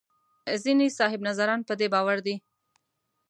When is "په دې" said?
1.67-1.87